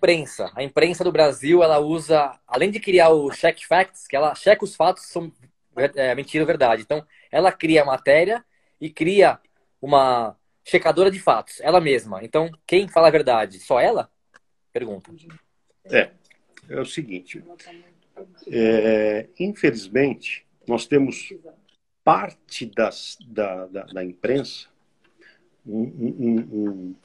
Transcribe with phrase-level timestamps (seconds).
[0.00, 0.50] imprensa.
[0.54, 4.64] A imprensa do Brasil, ela usa, além de criar o check facts, que ela checa
[4.64, 5.30] os fatos são
[5.76, 6.82] é, mentira ou verdade.
[6.82, 8.42] Então, ela cria a matéria
[8.80, 9.38] e cria
[9.80, 12.24] uma checadora de fatos, ela mesma.
[12.24, 13.60] Então, quem fala a verdade?
[13.60, 14.10] Só ela?
[14.72, 15.10] Pergunta.
[15.84, 16.10] É,
[16.68, 17.42] é o seguinte.
[18.50, 21.32] É, infelizmente, nós temos
[22.04, 24.68] parte das, da, da, da imprensa,
[25.66, 26.96] um, um, um,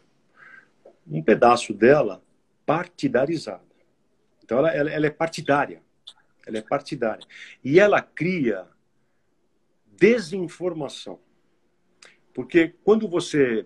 [1.07, 2.21] um, pedaço dela
[2.65, 3.61] partidarizada.
[4.43, 5.81] Então, ela, ela, ela é partidária.
[6.45, 7.25] Ela é partidária.
[7.63, 8.67] E ela cria
[9.97, 11.19] desinformação.
[12.33, 13.65] Porque quando você.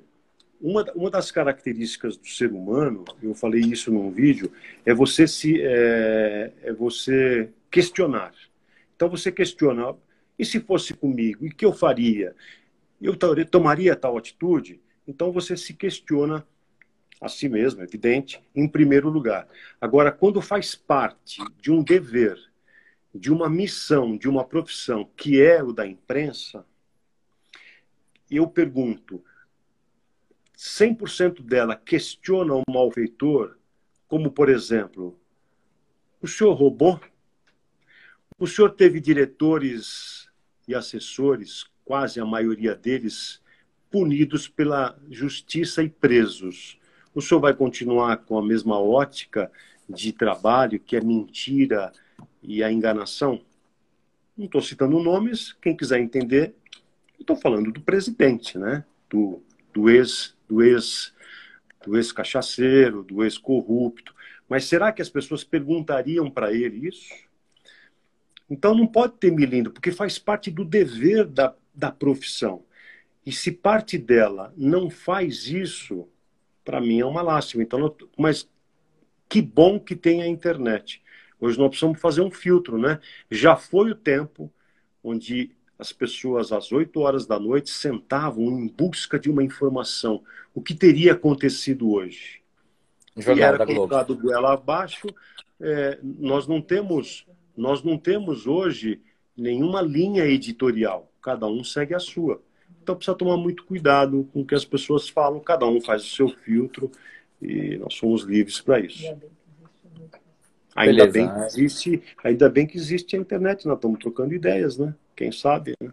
[0.61, 4.51] Uma, uma das características do ser humano, eu falei isso num vídeo,
[4.85, 8.33] é você se é, é você questionar.
[8.93, 9.95] Então você questiona,
[10.37, 12.35] e se fosse comigo, e que eu faria?
[13.01, 13.15] Eu
[13.49, 14.81] tomaria tal atitude?
[15.07, 16.45] Então você se questiona
[17.19, 19.47] a si mesmo, é evidente, em primeiro lugar.
[19.79, 22.37] Agora, quando faz parte de um dever,
[23.13, 26.65] de uma missão, de uma profissão, que é o da imprensa,
[28.29, 29.23] eu pergunto,
[30.57, 33.57] 100% dela questiona o malfeitor,
[34.07, 35.19] como, por exemplo,
[36.21, 36.99] o senhor roubou?
[38.37, 40.29] O senhor teve diretores
[40.67, 43.41] e assessores, quase a maioria deles,
[43.89, 46.78] punidos pela justiça e presos.
[47.13, 49.51] O senhor vai continuar com a mesma ótica
[49.89, 51.91] de trabalho, que é mentira
[52.41, 53.41] e a enganação?
[54.37, 56.55] Não estou citando nomes, quem quiser entender,
[57.19, 58.85] estou falando do presidente, né?
[59.09, 59.41] Do,
[59.73, 61.13] do ex, do ex,
[61.85, 64.15] do ex cachaceiro, do ex corrupto.
[64.47, 67.13] Mas será que as pessoas perguntariam para ele isso?
[68.49, 72.63] Então não pode ter milindro, porque faz parte do dever da, da profissão.
[73.25, 76.07] E se parte dela não faz isso,
[76.63, 77.63] para mim é uma lástima.
[77.63, 78.49] Então, mas
[79.27, 81.01] que bom que tem a internet.
[81.39, 82.99] Hoje nós precisamos fazer um filtro, né?
[83.29, 84.51] Já foi o tempo
[85.03, 90.21] onde as pessoas às 8 horas da noite sentavam em busca de uma informação.
[90.53, 92.41] O que teria acontecido hoje?
[93.15, 95.07] e era colocado goela abaixo.
[95.59, 97.25] É, nós não temos
[97.59, 99.01] nós não temos hoje
[99.35, 101.11] nenhuma linha editorial.
[101.21, 102.41] Cada um segue a sua.
[102.89, 105.39] Então precisa tomar muito cuidado com o que as pessoas falam.
[105.39, 106.89] Cada um faz o seu filtro
[107.39, 109.15] e nós somos livres para isso.
[110.75, 114.95] Ainda bem, que existe, ainda bem que existe a internet, nós estamos trocando ideias, né?
[115.15, 115.91] Quem sabe, né?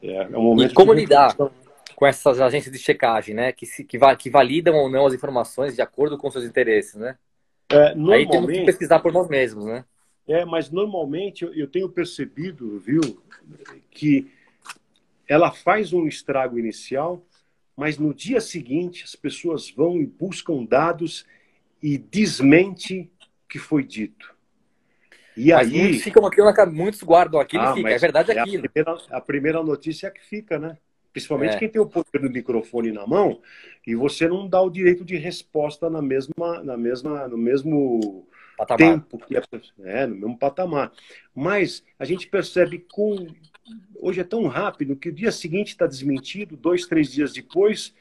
[0.00, 1.34] É, é um momento e como lidar
[1.96, 3.50] com essas agências de checagem, né?
[3.50, 6.94] Que, se, que, va, que validam ou não as informações de acordo com seus interesses,
[6.94, 7.18] né?
[7.68, 8.26] É, normalmente...
[8.26, 9.84] Aí temos que pesquisar por nós mesmos, né?
[10.28, 13.00] É, mas normalmente eu, eu tenho percebido, viu,
[13.90, 14.30] que
[15.32, 17.24] ela faz um estrago inicial,
[17.74, 21.24] mas no dia seguinte as pessoas vão e buscam dados
[21.82, 23.10] e desmente
[23.44, 24.34] o que foi dito.
[25.34, 25.82] E mas aí.
[25.82, 27.90] Muitos, ficam aqui, muitos guardam aquilo ah, e fica.
[27.90, 28.66] É verdade é aquilo.
[28.66, 30.76] A primeira, a primeira notícia é que fica, né?
[31.14, 31.58] Principalmente é.
[31.58, 33.40] quem tem o poder do microfone na mão
[33.86, 38.26] e você não dá o direito de resposta na mesma, na mesma, no mesmo
[38.56, 38.78] patamar.
[38.78, 39.42] tempo que é,
[39.84, 40.92] é no mesmo patamar.
[41.34, 43.26] Mas a gente percebe com
[43.94, 47.94] hoje é tão rápido que o dia seguinte está desmentido, dois, três dias depois,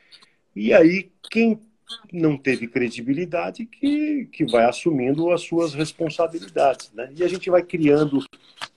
[0.55, 1.59] e aí quem
[2.11, 6.91] não teve credibilidade que, que vai assumindo as suas responsabilidades.
[6.93, 7.11] Né?
[7.15, 8.23] E a gente vai criando,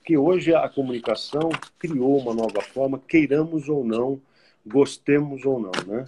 [0.03, 4.21] que hoje a comunicação criou uma nova forma, queiramos ou não,
[4.65, 5.71] gostemos ou não.
[5.87, 6.05] Né?